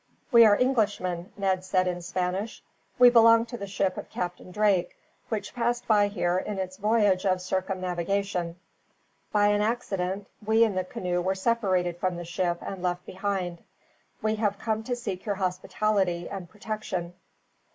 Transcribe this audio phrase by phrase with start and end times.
[0.31, 2.63] "We are Englishmen," Ned said in Spanish.
[2.97, 4.95] "We belong to the ship of Captain Drake,
[5.29, 8.55] which passed by here in its voyage of circumnavigation.
[9.31, 13.59] By an accident, we in the canoe were separated from the ship and left behind.
[14.23, 17.13] We have come to seek your hospitality, and protection."